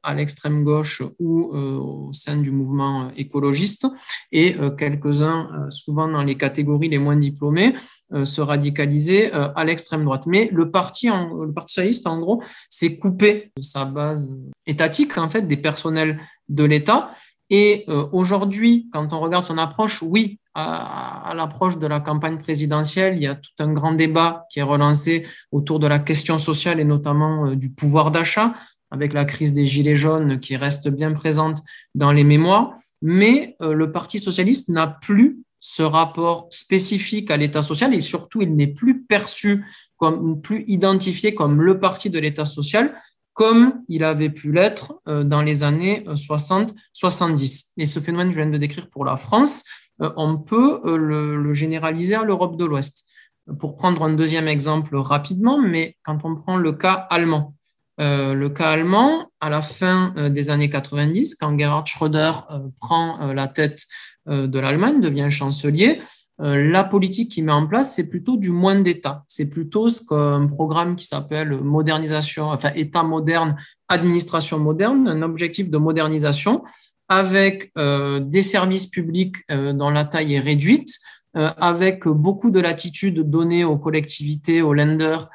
à 0.04 0.14
l'extrême 0.14 0.64
gauche 0.64 1.02
ou 1.20 1.54
au 1.54 2.12
sein 2.14 2.38
du 2.38 2.52
mouvement 2.52 3.12
écologiste, 3.16 3.88
et 4.32 4.56
quelques-uns, 4.78 5.70
souvent 5.70 6.08
dans 6.08 6.24
les 6.24 6.36
catégories 6.36 6.90
les 6.90 6.98
moins 6.98 7.16
diplômés, 7.16 7.76
se 8.24 8.42
radicaliser 8.42 9.32
à 9.32 9.64
l'extrême 9.64 10.04
droite. 10.04 10.26
Mais 10.28 10.50
le 10.52 10.72
parti, 10.72 11.08
le 11.08 11.52
parti 11.54 11.76
socialiste, 11.76 12.08
en 12.08 12.20
gros, 12.20 12.42
s'est 12.70 12.98
coupé 12.98 13.52
de 13.58 13.62
sa 13.62 13.86
base 13.86 14.30
étatique, 14.66 15.18
en 15.18 15.30
fait, 15.30 15.44
des 15.44 15.58
personnels 15.58 16.20
de 16.50 16.64
l'État. 16.64 17.12
Et 17.50 17.86
aujourd'hui, 18.12 18.90
quand 18.92 19.14
on 19.14 19.20
regarde 19.20 19.46
son 19.46 19.58
approche, 19.58 20.02
oui, 20.02 20.40
à, 20.56 21.34
l'approche 21.36 21.78
de 21.78 21.86
la 21.86 22.00
campagne 22.00 22.38
présidentielle, 22.38 23.16
il 23.18 23.24
y 23.24 23.28
a 23.28 23.36
tout 23.36 23.52
un 23.60 23.72
grand 23.74 23.92
débat 23.92 24.46
qui 24.50 24.60
est 24.60 24.64
relancé 24.64 25.28
autour 25.52 25.80
de 25.80 25.88
la 25.88 26.00
question 26.00 26.38
sociale 26.38 26.80
et 26.80 26.86
notamment 26.86 27.48
euh, 27.48 27.56
du 27.56 27.70
pouvoir 27.70 28.10
d'achat, 28.10 28.54
avec 28.90 29.14
la 29.14 29.26
crise 29.26 29.54
des 29.54 29.66
Gilets 29.66 29.98
jaunes 29.98 30.40
qui 30.40 30.56
reste 30.56 30.88
bien 30.88 31.12
présente 31.12 31.62
dans 31.94 32.14
les 32.14 32.24
mémoires. 32.24 32.74
Mais 33.02 33.58
euh, 33.62 33.74
le 33.74 33.92
Parti 33.92 34.20
socialiste 34.20 34.70
n'a 34.70 34.88
plus 34.88 35.40
ce 35.60 35.84
rapport 35.84 36.48
spécifique 36.52 37.32
à 37.32 37.38
l'État 37.38 37.62
social 37.62 37.94
et 37.94 38.02
surtout, 38.02 38.42
il 38.42 38.56
n'est 38.56 38.68
plus 38.68 39.04
perçu 39.04 39.66
comme, 39.98 40.40
plus 40.40 40.64
identifié 40.68 41.36
comme 41.36 41.62
le 41.62 41.80
parti 41.80 42.10
de 42.10 42.20
l'État 42.20 42.46
social, 42.46 42.96
comme 43.36 43.84
il 43.88 44.04
avait 44.04 44.32
pu 44.32 44.52
l'être 44.52 45.00
euh, 45.08 45.24
dans 45.24 45.44
les 45.44 45.62
années 45.62 46.04
60-70. 46.08 47.74
Et 47.78 47.86
ce 47.86 48.00
phénomène, 48.00 48.32
je 48.32 48.38
viens 48.38 48.50
de 48.50 48.58
décrire 48.58 48.90
pour 48.90 49.06
la 49.06 49.18
France, 49.18 49.64
euh, 50.02 50.12
on 50.18 50.38
peut 50.38 50.82
euh, 50.86 50.98
le, 50.98 51.54
généraliser 51.54 52.16
à 52.16 52.24
l'Europe 52.24 52.58
de 52.58 52.66
l'Ouest. 52.66 53.06
Pour 53.60 53.78
prendre 53.78 54.04
un 54.04 54.14
deuxième 54.14 54.48
exemple 54.48 54.96
rapidement, 54.96 55.60
mais 55.60 55.98
quand 56.04 56.26
on 56.26 56.36
prend 56.36 56.58
le 56.58 56.74
cas 56.74 56.94
allemand, 57.12 57.56
euh, 58.02 58.34
le 58.34 58.50
cas 58.50 58.72
allemand, 58.72 59.30
à 59.40 59.50
la 59.50 59.62
fin 59.62 60.14
des 60.30 60.50
années 60.50 60.70
90, 60.70 61.36
quand 61.36 61.58
Gerhard 61.58 61.86
Schröder 61.86 62.32
prend 62.80 63.34
la 63.34 63.48
tête 63.48 63.84
de 64.26 64.60
l'Allemagne, 64.60 65.00
devient 65.00 65.30
chancelier, 65.30 66.02
la 66.38 66.84
politique 66.84 67.32
qu'il 67.32 67.46
met 67.46 67.54
en 67.54 67.66
place, 67.66 67.96
c'est 67.96 68.10
plutôt 68.10 68.36
du 68.36 68.50
moins 68.50 68.76
d'État. 68.76 69.24
C'est 69.28 69.48
plutôt 69.48 69.88
ce 69.88 70.02
qu'un 70.06 70.48
programme 70.48 70.98
qui 70.98 71.06
s'appelle 71.06 71.62
modernisation, 71.62 72.50
enfin 72.50 72.72
État 72.76 73.04
moderne, 73.04 73.56
administration 73.88 74.60
moderne, 74.60 75.08
un 75.08 75.22
objectif 75.22 75.70
de 75.70 75.78
modernisation 75.78 76.64
avec 77.10 77.72
euh, 77.78 78.20
des 78.20 78.42
services 78.42 78.88
publics 78.88 79.38
euh, 79.52 79.74
dont 79.74 79.90
la 79.90 80.06
taille 80.06 80.36
est 80.36 80.40
réduite, 80.40 80.90
euh, 81.38 81.50
avec 81.58 82.08
beaucoup 82.08 82.50
de 82.50 82.60
latitude 82.60 83.30
donnée 83.30 83.64
aux 83.64 83.78
collectivités, 83.78 84.62
aux 84.62 84.74
lenders 84.74 85.30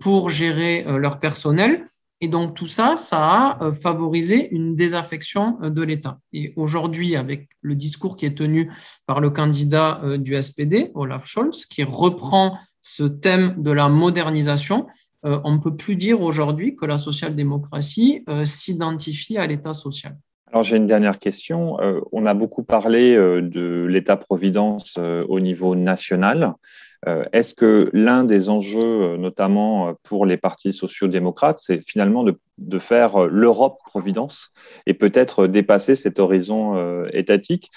pour 0.00 0.28
gérer 0.28 0.84
leur 0.98 1.18
personnel. 1.18 1.86
Et 2.22 2.28
donc 2.28 2.54
tout 2.54 2.66
ça, 2.66 2.96
ça 2.96 3.58
a 3.60 3.72
favorisé 3.72 4.48
une 4.54 4.74
désaffection 4.74 5.58
de 5.60 5.82
l'État. 5.82 6.20
Et 6.32 6.54
aujourd'hui, 6.56 7.16
avec 7.16 7.48
le 7.60 7.74
discours 7.74 8.16
qui 8.16 8.24
est 8.24 8.38
tenu 8.38 8.72
par 9.06 9.20
le 9.20 9.28
candidat 9.28 10.00
du 10.18 10.40
SPD, 10.40 10.92
Olaf 10.94 11.26
Scholz, 11.26 11.66
qui 11.66 11.82
reprend 11.82 12.56
ce 12.80 13.02
thème 13.02 13.56
de 13.58 13.72
la 13.72 13.88
modernisation, 13.88 14.86
on 15.24 15.52
ne 15.52 15.58
peut 15.58 15.76
plus 15.76 15.96
dire 15.96 16.22
aujourd'hui 16.22 16.76
que 16.76 16.86
la 16.86 16.96
social-démocratie 16.96 18.24
s'identifie 18.44 19.36
à 19.36 19.46
l'État 19.46 19.74
social. 19.74 20.16
Alors 20.52 20.64
j'ai 20.64 20.76
une 20.76 20.86
dernière 20.86 21.18
question. 21.18 21.80
Euh, 21.80 22.00
on 22.12 22.26
a 22.26 22.34
beaucoup 22.34 22.62
parlé 22.62 23.14
euh, 23.14 23.40
de 23.40 23.86
l'État-providence 23.88 24.96
euh, 24.98 25.24
au 25.26 25.40
niveau 25.40 25.74
national. 25.74 26.52
Est-ce 27.32 27.54
que 27.54 27.90
l'un 27.92 28.22
des 28.22 28.48
enjeux, 28.48 29.16
notamment 29.16 29.94
pour 30.04 30.24
les 30.24 30.36
partis 30.36 30.72
sociaux-démocrates, 30.72 31.58
c'est 31.58 31.80
finalement 31.84 32.22
de, 32.22 32.38
faire 32.78 33.26
l'Europe-providence 33.26 34.52
et 34.86 34.94
peut-être 34.94 35.48
dépasser 35.48 35.96
cet 35.96 36.20
horizon 36.20 37.06
étatique? 37.12 37.70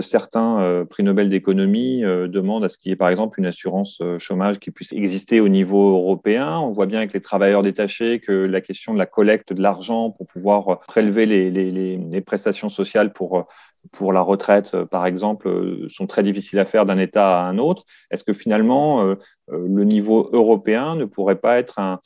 Certains 0.00 0.86
prix 0.88 1.02
Nobel 1.02 1.28
d'économie 1.28 2.00
demandent 2.00 2.64
à 2.64 2.70
ce 2.70 2.78
qu'il 2.78 2.88
y 2.88 2.92
ait 2.94 2.96
par 2.96 3.10
exemple 3.10 3.38
une 3.38 3.44
assurance 3.44 4.00
chômage 4.16 4.58
qui 4.58 4.70
puisse 4.70 4.94
exister 4.94 5.40
au 5.40 5.48
niveau 5.48 5.90
européen. 5.90 6.58
On 6.58 6.70
voit 6.70 6.86
bien 6.86 7.00
avec 7.00 7.12
les 7.12 7.20
travailleurs 7.20 7.62
détachés 7.62 8.20
que 8.20 8.32
la 8.32 8.62
question 8.62 8.94
de 8.94 8.98
la 8.98 9.06
collecte 9.06 9.52
de 9.52 9.60
l'argent 9.60 10.10
pour 10.10 10.26
pouvoir 10.26 10.80
prélever 10.88 11.26
les 11.26 12.20
prestations 12.22 12.70
sociales 12.70 13.12
pour 13.12 13.46
pour 13.92 14.12
la 14.12 14.20
retraite, 14.20 14.72
euh, 14.74 14.86
par 14.86 15.06
exemple, 15.06 15.48
euh, 15.48 15.86
sont 15.88 16.06
très 16.06 16.22
difficiles 16.22 16.58
à 16.58 16.66
faire 16.66 16.86
d'un 16.86 16.98
État 16.98 17.40
à 17.40 17.48
un 17.48 17.58
autre. 17.58 17.84
Est-ce 18.10 18.24
que 18.24 18.32
finalement, 18.32 19.02
euh, 19.02 19.14
le 19.48 19.84
niveau 19.84 20.30
européen 20.32 20.96
ne 20.96 21.04
pourrait 21.04 21.40
pas 21.40 21.58
être 21.58 21.78
un, 21.78 21.98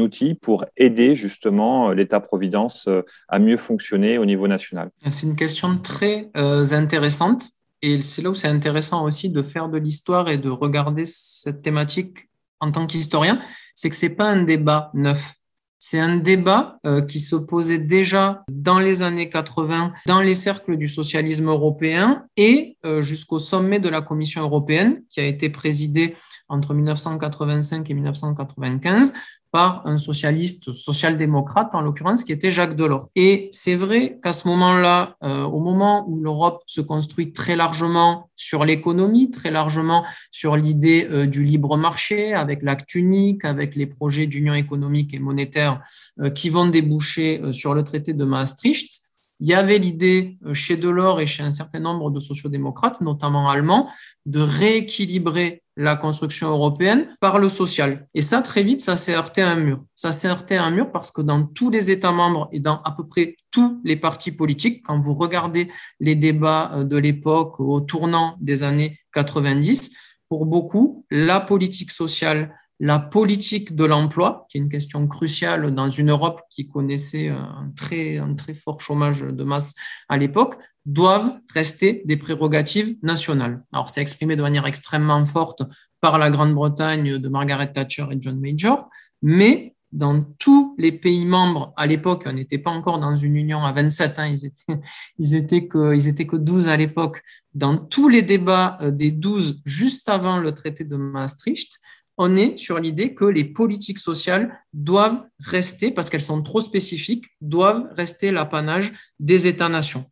outil 0.00 0.34
pour 0.34 0.64
aider 0.76 1.14
justement 1.14 1.90
l'État-providence 1.90 2.88
à 3.28 3.38
mieux 3.38 3.56
fonctionner 3.56 4.18
au 4.18 4.24
niveau 4.24 4.48
national? 4.48 4.90
C'est 5.08 5.24
une 5.24 5.36
question 5.36 5.78
très 5.78 6.30
intéressante. 6.34 7.50
Et 7.82 8.02
c'est 8.02 8.22
là 8.22 8.30
où 8.30 8.34
c'est 8.34 8.48
intéressant 8.48 9.04
aussi 9.04 9.30
de 9.30 9.40
faire 9.40 9.68
de 9.68 9.78
l'histoire 9.78 10.28
et 10.30 10.38
de 10.38 10.50
regarder 10.50 11.04
cette 11.04 11.62
thématique 11.62 12.28
en 12.58 12.72
tant 12.72 12.88
qu'historien, 12.88 13.40
c'est 13.76 13.88
que 13.88 13.94
ce 13.94 14.06
n'est 14.06 14.14
pas 14.16 14.28
un 14.28 14.42
débat 14.42 14.90
neuf. 14.94 15.34
C'est 15.80 16.00
un 16.00 16.16
débat 16.16 16.78
euh, 16.84 17.02
qui 17.02 17.20
se 17.20 17.36
posait 17.36 17.78
déjà 17.78 18.44
dans 18.50 18.80
les 18.80 19.02
années 19.02 19.28
80 19.28 19.92
dans 20.06 20.20
les 20.20 20.34
cercles 20.34 20.76
du 20.76 20.88
socialisme 20.88 21.48
européen 21.48 22.26
et 22.36 22.76
euh, 22.84 23.00
jusqu'au 23.00 23.38
sommet 23.38 23.78
de 23.78 23.88
la 23.88 24.00
Commission 24.00 24.42
européenne 24.42 25.02
qui 25.08 25.20
a 25.20 25.24
été 25.24 25.48
présidé 25.50 26.16
entre 26.48 26.74
1985 26.74 27.88
et 27.88 27.94
1995 27.94 29.12
par 29.50 29.86
un 29.86 29.96
socialiste, 29.96 30.72
social-démocrate 30.72 31.70
en 31.72 31.80
l'occurrence, 31.80 32.24
qui 32.24 32.32
était 32.32 32.50
Jacques 32.50 32.76
Delors. 32.76 33.08
Et 33.14 33.48
c'est 33.52 33.74
vrai 33.74 34.18
qu'à 34.22 34.32
ce 34.32 34.46
moment-là, 34.48 35.16
euh, 35.22 35.44
au 35.44 35.60
moment 35.60 36.06
où 36.08 36.20
l'Europe 36.20 36.62
se 36.66 36.80
construit 36.80 37.32
très 37.32 37.56
largement 37.56 38.30
sur 38.36 38.64
l'économie, 38.64 39.30
très 39.30 39.50
largement 39.50 40.04
sur 40.30 40.56
l'idée 40.56 41.06
euh, 41.10 41.26
du 41.26 41.44
libre 41.44 41.76
marché, 41.76 42.34
avec 42.34 42.62
l'acte 42.62 42.94
unique, 42.94 43.44
avec 43.44 43.74
les 43.74 43.86
projets 43.86 44.26
d'union 44.26 44.54
économique 44.54 45.14
et 45.14 45.18
monétaire 45.18 45.80
euh, 46.20 46.30
qui 46.30 46.50
vont 46.50 46.66
déboucher 46.66 47.40
sur 47.52 47.74
le 47.74 47.82
traité 47.84 48.12
de 48.12 48.24
Maastricht, 48.24 49.00
il 49.40 49.48
y 49.48 49.54
avait 49.54 49.78
l'idée 49.78 50.36
chez 50.52 50.76
Delors 50.76 51.20
et 51.20 51.26
chez 51.26 51.44
un 51.44 51.52
certain 51.52 51.78
nombre 51.78 52.10
de 52.10 52.18
sociodémocrates, 52.18 53.00
notamment 53.00 53.48
allemands, 53.48 53.88
de 54.26 54.40
rééquilibrer 54.40 55.62
la 55.78 55.94
construction 55.94 56.48
européenne 56.48 57.16
par 57.20 57.38
le 57.38 57.48
social. 57.48 58.08
Et 58.12 58.20
ça, 58.20 58.42
très 58.42 58.64
vite, 58.64 58.80
ça 58.80 58.96
s'est 58.96 59.14
heurté 59.14 59.42
à 59.42 59.50
un 59.50 59.54
mur. 59.54 59.84
Ça 59.94 60.10
s'est 60.10 60.26
heurté 60.26 60.56
à 60.56 60.64
un 60.64 60.70
mur 60.70 60.90
parce 60.90 61.12
que 61.12 61.22
dans 61.22 61.44
tous 61.44 61.70
les 61.70 61.90
États 61.90 62.10
membres 62.10 62.48
et 62.50 62.58
dans 62.58 62.82
à 62.82 62.90
peu 62.90 63.06
près 63.06 63.36
tous 63.52 63.80
les 63.84 63.94
partis 63.94 64.32
politiques, 64.32 64.82
quand 64.84 64.98
vous 64.98 65.14
regardez 65.14 65.70
les 66.00 66.16
débats 66.16 66.72
euh, 66.74 66.84
de 66.84 66.96
l'époque 66.96 67.60
au 67.60 67.80
tournant 67.80 68.36
des 68.40 68.64
années 68.64 68.98
90, 69.12 69.92
pour 70.28 70.46
beaucoup, 70.46 71.06
la 71.12 71.40
politique 71.40 71.92
sociale, 71.92 72.54
la 72.80 72.98
politique 72.98 73.74
de 73.74 73.84
l'emploi, 73.84 74.46
qui 74.48 74.58
est 74.58 74.60
une 74.60 74.68
question 74.68 75.06
cruciale 75.08 75.74
dans 75.74 75.90
une 75.90 76.10
Europe 76.10 76.42
qui 76.50 76.68
connaissait 76.68 77.28
un 77.28 77.72
très, 77.76 78.20
fort 78.54 78.80
chômage 78.80 79.22
de 79.22 79.44
masse 79.44 79.74
à 80.08 80.16
l'époque, 80.16 80.56
doivent 80.86 81.38
rester 81.52 82.02
des 82.04 82.16
prérogatives 82.16 82.96
nationales. 83.02 83.64
Alors, 83.72 83.90
c'est 83.90 84.00
exprimé 84.00 84.36
de 84.36 84.42
manière 84.42 84.66
extrêmement 84.66 85.24
forte 85.26 85.62
par 86.00 86.18
la 86.18 86.30
Grande-Bretagne 86.30 87.18
de 87.18 87.28
Margaret 87.28 87.72
Thatcher 87.72 88.06
et 88.12 88.16
John 88.20 88.40
Major, 88.40 88.88
mais 89.22 89.74
dans 89.90 90.22
tous 90.38 90.74
les 90.78 90.92
pays 90.92 91.24
membres, 91.24 91.72
à 91.76 91.86
l'époque, 91.86 92.24
on 92.26 92.32
n'était 92.32 92.58
pas 92.58 92.70
encore 92.70 93.00
dans 93.00 93.16
une 93.16 93.36
union 93.36 93.64
à 93.64 93.72
27, 93.72 94.18
hein, 94.18 94.26
ils, 94.26 94.44
étaient, 94.44 94.64
ils, 95.18 95.34
étaient 95.34 95.66
que, 95.66 95.96
ils 95.96 96.26
que 96.26 96.36
12 96.36 96.68
à 96.68 96.76
l'époque, 96.76 97.22
dans 97.54 97.76
tous 97.78 98.08
les 98.08 98.22
débats 98.22 98.78
euh, 98.82 98.90
des 98.90 99.10
12 99.10 99.62
juste 99.64 100.08
avant 100.08 100.38
le 100.38 100.52
traité 100.52 100.84
de 100.84 100.96
Maastricht, 100.96 101.80
on 102.18 102.36
est 102.36 102.56
sur 102.56 102.78
l'idée 102.80 103.14
que 103.14 103.24
les 103.24 103.44
politiques 103.44 104.00
sociales 104.00 104.60
doivent 104.72 105.22
rester, 105.38 105.92
parce 105.92 106.10
qu'elles 106.10 106.20
sont 106.20 106.42
trop 106.42 106.60
spécifiques, 106.60 107.26
doivent 107.40 107.88
rester 107.96 108.32
l'apanage 108.32 108.92
des 109.20 109.46
États-nations. 109.46 110.04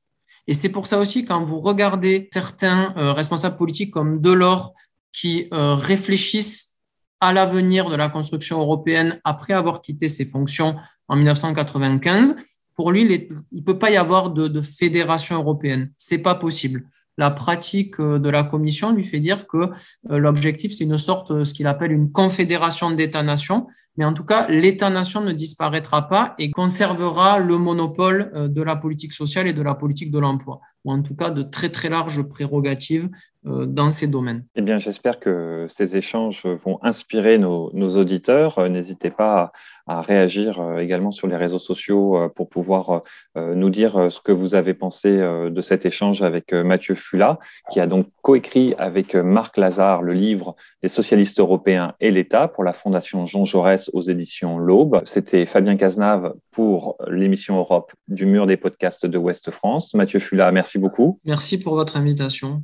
Et 0.47 0.55
c'est 0.55 0.69
pour 0.69 0.87
ça 0.87 0.99
aussi, 1.01 1.25
quand 1.25 1.45
vous 1.45 1.61
regardez 1.61 2.29
certains 2.33 2.95
euh, 2.97 3.13
responsables 3.13 3.57
politiques 3.57 3.91
comme 3.91 4.21
Delors 4.21 4.73
qui 5.13 5.49
euh, 5.53 5.75
réfléchissent 5.75 6.79
à 7.21 7.33
l'avenir 7.33 7.91
de 7.91 7.97
la 7.97 8.09
construction 8.09 8.61
européenne 8.61 9.21
après 9.25 9.55
avoir 9.55 9.83
quitté 9.83 10.09
ses 10.09 10.25
fonctions 10.25 10.77
en 11.09 11.17
1995, 11.17 12.37
pour 12.75 12.93
lui, 12.93 13.03
il 13.03 13.29
ne 13.53 13.63
peut 13.63 13.79
pas 13.79 13.91
y 13.91 13.97
avoir 13.97 14.31
de, 14.31 14.47
de 14.47 14.61
fédération 14.61 15.37
européenne. 15.37 15.91
C'est 15.97 16.19
pas 16.19 16.35
possible 16.35 16.85
la 17.17 17.31
pratique 17.31 17.99
euh, 18.01 18.19
de 18.19 18.29
la 18.29 18.43
Commission 18.43 18.93
lui 18.93 19.05
fait 19.05 19.21
dire 19.21 19.47
que 19.47 19.71
euh, 20.11 20.19
l'objectif, 20.19 20.73
c'est 20.73 20.85
une 20.85 20.99
sorte, 20.99 21.31
euh, 21.31 21.45
ce 21.45 21.55
qu'il 21.55 21.67
appelle 21.67 21.93
une 21.93 22.13
confédération 22.13 22.91
d'États-nations. 22.91 23.67
Mais 23.97 24.05
en 24.05 24.13
tout 24.13 24.25
cas, 24.25 24.47
l'État-nation 24.49 25.23
ne 25.23 25.33
disparaîtra 25.33 26.09
pas 26.09 26.35
et 26.39 26.51
conservera 26.51 27.39
le 27.39 27.57
monopole 27.57 28.31
de 28.35 28.63
la 28.63 28.77
politique 28.77 29.15
sociale 29.15 29.47
et 29.47 29.55
de 29.55 29.63
la 29.63 29.75
politique 29.75 30.11
de 30.11 30.19
l'emploi, 30.19 30.61
ou 30.87 30.93
en 30.93 31.03
tout 31.03 31.15
cas 31.15 31.29
de 31.29 31.43
très 31.43 31.69
très 31.69 31.91
larges 31.91 32.23
prérogatives 32.23 33.11
dans 33.45 33.91
ces 33.91 34.09
domaines. 34.09 34.45
Eh 34.57 34.63
bien, 34.63 34.79
j'espère 34.79 35.21
que 35.21 35.67
ces 35.69 35.97
échanges 35.97 36.45
vont 36.47 36.81
inspirer 36.83 37.39
nos, 37.39 37.71
auditeurs. 37.97 38.69
N'hésitez 38.69 39.11
pas 39.11 39.53
à 39.87 40.01
réagir 40.01 40.61
euh, 40.61 40.79
également 40.79 41.13
sur 41.13 41.29
les 41.29 41.37
réseaux 41.37 41.61
sociaux 41.61 42.17
euh, 42.17 42.29
pour 42.29 42.49
pouvoir 42.49 43.03
euh, 43.37 43.55
nous 43.55 43.71
dire 43.71 44.11
ce 44.11 44.21
que 44.21 44.33
vous 44.33 44.55
avez 44.55 44.75
pensé 44.75 45.17
de 45.17 45.61
cet 45.61 45.87
échange 45.87 46.23
avec 46.23 46.53
Mathieu 46.53 46.95
Fula, 46.95 47.39
qui 47.71 47.81
a 47.81 47.87
donc 47.87 48.09
coécrit 48.23 48.75
avec 48.79 49.15
Marc 49.15 49.57
Lazare 49.57 50.03
le 50.03 50.13
livre 50.13 50.57
Les 50.83 50.89
socialistes 50.89 51.39
européens 51.39 51.95
et 52.01 52.11
l'État 52.11 52.49
pour 52.49 52.65
la 52.65 52.73
Fondation 52.73 53.27
Jean 53.27 53.45
Jaurès 53.45 53.91
aux 53.93 54.03
éditions 54.03 54.59
L'Aube. 54.59 55.01
C'était 55.05 55.47
Fabien 55.47 55.77
Cazenave 55.77 56.35
pour 56.51 56.97
l'émission 57.09 57.57
Europe 57.59 57.93
du 58.09 58.27
mur 58.27 58.47
des 58.47 58.57
podcasts 58.57 59.07
de 59.07 59.19
Ouest 59.19 59.51
France. 59.51 59.95
Mathieu 59.95 60.19
Fula, 60.19 60.51
beaucoup. 60.79 61.19
Merci 61.25 61.59
pour 61.59 61.75
votre 61.75 61.97
invitation. 61.97 62.63